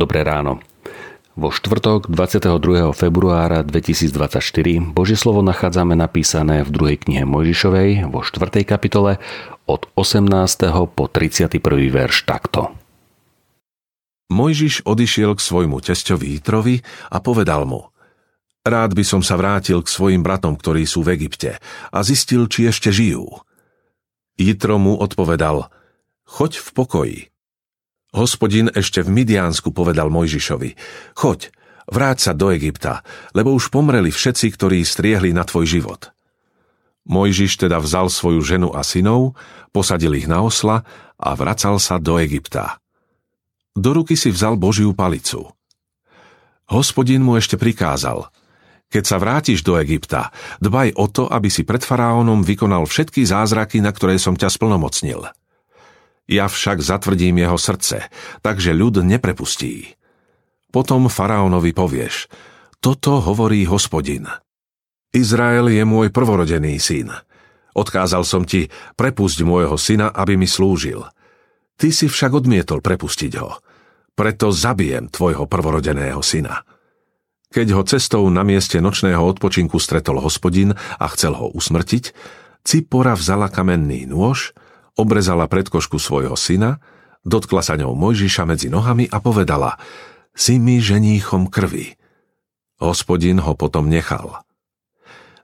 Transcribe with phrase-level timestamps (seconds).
[0.00, 0.64] Dobré ráno.
[1.36, 2.88] Vo štvrtok 22.
[2.96, 4.40] februára 2024
[4.96, 8.64] Božie slovo nachádzame napísané v druhej knihe Mojžišovej vo 4.
[8.64, 9.20] kapitole
[9.68, 10.24] od 18.
[10.96, 11.52] po 31.
[11.92, 12.72] verš takto.
[14.32, 16.80] Mojžiš odišiel k svojmu testovi Jitrovi
[17.12, 17.92] a povedal mu
[18.64, 21.60] Rád by som sa vrátil k svojim bratom, ktorí sú v Egypte
[21.92, 23.44] a zistil, či ešte žijú.
[24.40, 25.68] Jitro mu odpovedal
[26.24, 27.18] Choď v pokoji,
[28.10, 30.74] Hospodin ešte v Midiánsku povedal Mojžišovi,
[31.14, 31.54] choď,
[31.86, 33.06] vráť sa do Egypta,
[33.38, 36.10] lebo už pomreli všetci, ktorí striehli na tvoj život.
[37.06, 39.38] Mojžiš teda vzal svoju ženu a synov,
[39.70, 40.82] posadil ich na osla
[41.22, 42.82] a vracal sa do Egypta.
[43.78, 45.46] Do ruky si vzal Božiu palicu.
[46.66, 48.26] Hospodin mu ešte prikázal,
[48.90, 53.78] keď sa vrátiš do Egypta, dbaj o to, aby si pred faraónom vykonal všetky zázraky,
[53.78, 55.30] na ktoré som ťa splnomocnil–
[56.30, 58.06] ja však zatvrdím jeho srdce,
[58.38, 59.98] takže ľud neprepustí.
[60.70, 62.30] Potom faraónovi povieš,
[62.78, 64.30] toto hovorí hospodin.
[65.10, 67.10] Izrael je môj prvorodený syn.
[67.74, 71.02] Odkázal som ti, prepusť môjho syna, aby mi slúžil.
[71.74, 73.58] Ty si však odmietol prepustiť ho.
[74.14, 76.62] Preto zabijem tvojho prvorodeného syna.
[77.50, 82.14] Keď ho cestou na mieste nočného odpočinku stretol hospodin a chcel ho usmrtiť,
[82.62, 84.54] Cipora vzala kamenný nôž,
[85.00, 86.78] obrezala predkošku svojho syna,
[87.24, 89.80] dotkla sa ňou Mojžiša medzi nohami a povedala
[90.36, 91.96] Si mi ženíchom krvi.
[92.80, 94.44] Hospodin ho potom nechal.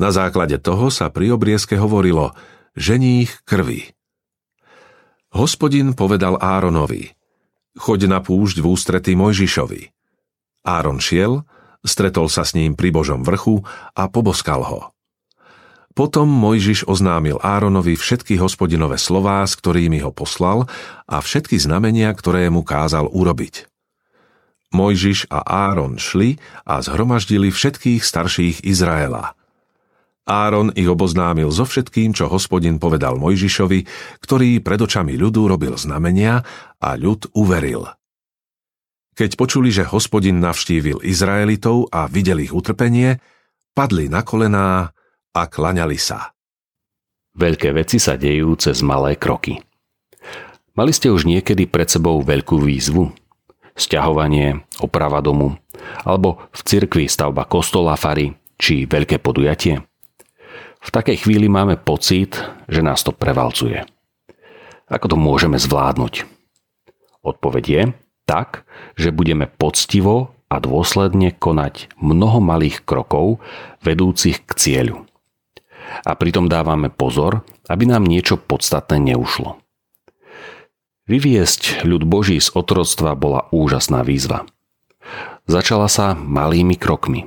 [0.00, 2.32] Na základe toho sa pri obriezke hovorilo
[2.74, 3.92] ženích krvi.
[5.30, 7.12] Hospodin povedal Áronovi
[7.78, 9.94] Choď na púšť v ústretí Mojžišovi.
[10.66, 11.46] Áron šiel,
[11.86, 13.62] stretol sa s ním pri Božom vrchu
[13.94, 14.80] a poboskal ho.
[16.00, 20.64] Potom Mojžiš oznámil Áronovi všetky hospodinové slová, s ktorými ho poslal
[21.04, 23.68] a všetky znamenia, ktoré mu kázal urobiť.
[24.72, 29.36] Mojžiš a Áron šli a zhromaždili všetkých starších Izraela.
[30.24, 33.84] Áron ich oboznámil so všetkým, čo hospodin povedal Mojžišovi,
[34.24, 36.40] ktorý pred očami ľudu robil znamenia
[36.80, 37.92] a ľud uveril.
[39.20, 43.20] Keď počuli, že hospodin navštívil Izraelitov a videl ich utrpenie,
[43.76, 44.96] padli na kolená
[45.34, 46.34] a klaňali sa.
[47.38, 49.62] Veľké veci sa dejú cez malé kroky.
[50.74, 53.14] Mali ste už niekedy pred sebou veľkú výzvu?
[53.78, 55.54] Sťahovanie, oprava domu,
[56.02, 59.80] alebo v cirkvi stavba kostola, fary či veľké podujatie?
[60.80, 63.86] V takej chvíli máme pocit, že nás to prevalcuje.
[64.90, 66.26] Ako to môžeme zvládnuť?
[67.22, 67.82] Odpoveď je
[68.26, 68.66] tak,
[68.98, 73.38] že budeme poctivo a dôsledne konať mnoho malých krokov
[73.84, 75.09] vedúcich k cieľu
[76.06, 79.58] a pritom dávame pozor, aby nám niečo podstatné neušlo.
[81.10, 84.46] Vyviesť ľud Boží z otroctva bola úžasná výzva.
[85.50, 87.26] Začala sa malými krokmi.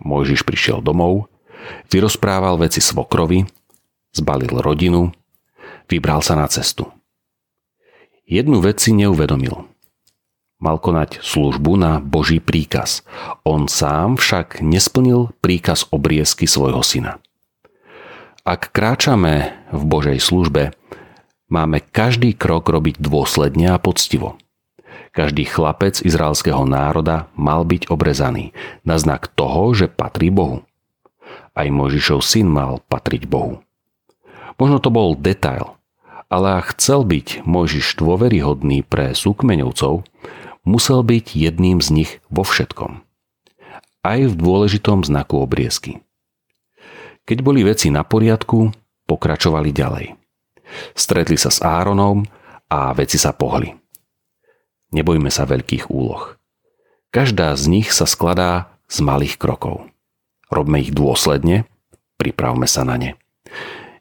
[0.00, 1.28] Mojžiš prišiel domov,
[1.92, 3.44] vyrozprával veci svokrovi,
[4.16, 5.12] zbalil rodinu,
[5.92, 6.88] vybral sa na cestu.
[8.24, 9.68] Jednu vec si neuvedomil.
[10.62, 13.02] Mal konať službu na Boží príkaz.
[13.42, 17.18] On sám však nesplnil príkaz obriezky svojho syna.
[18.42, 20.74] Ak kráčame v Božej službe,
[21.46, 24.34] máme každý krok robiť dôsledne a poctivo.
[25.14, 28.50] Každý chlapec izraelského národa mal byť obrezaný
[28.82, 30.66] na znak toho, že patrí Bohu.
[31.54, 33.62] Aj Mojžišov syn mal patriť Bohu.
[34.58, 35.78] Možno to bol detail,
[36.26, 40.02] ale ak chcel byť Mojžiš dôveryhodný pre súkmeňovcov,
[40.66, 43.06] musel byť jedným z nich vo všetkom.
[44.02, 46.02] Aj v dôležitom znaku obriezky.
[47.22, 48.72] Keď boli veci na poriadku,
[49.06, 50.06] pokračovali ďalej.
[50.96, 52.26] Stretli sa s Áronom
[52.66, 53.70] a veci sa pohli.
[54.92, 56.36] Nebojme sa veľkých úloh.
[57.12, 59.88] Každá z nich sa skladá z malých krokov.
[60.52, 61.64] Robme ich dôsledne,
[62.20, 63.10] pripravme sa na ne.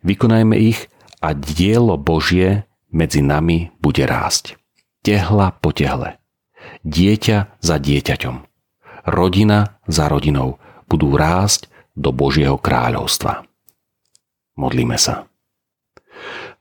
[0.04, 0.92] Vykonajme ich
[1.24, 4.60] a dielo Božie medzi nami bude rásť.
[5.02, 6.20] Tehla po tehle.
[6.84, 8.36] Dieťa za dieťaťom.
[9.08, 10.60] Rodina za rodinou
[10.92, 11.71] budú rásť
[12.02, 13.46] do Božieho kráľovstva.
[14.58, 15.30] Modlíme sa.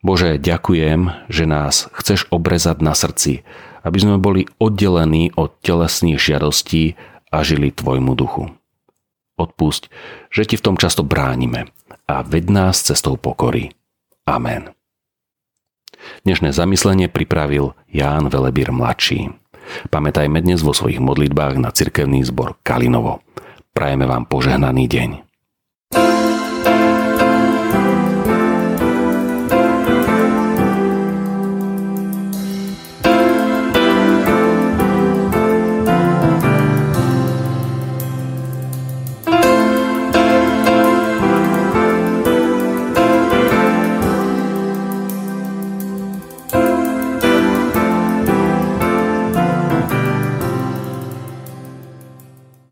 [0.00, 3.44] Bože, ďakujem, že nás chceš obrezať na srdci,
[3.84, 6.96] aby sme boli oddelení od telesných žiadostí
[7.28, 8.52] a žili Tvojmu duchu.
[9.36, 9.88] Odpusť,
[10.32, 11.68] že Ti v tom často bránime
[12.08, 13.72] a ved nás cestou pokory.
[14.24, 14.72] Amen.
[16.24, 19.36] Dnešné zamyslenie pripravil Ján Velebír mladší.
[19.92, 23.20] Pamätajme dnes vo svojich modlitbách na cirkevný zbor Kalinovo.
[23.76, 25.29] Prajeme vám požehnaný deň.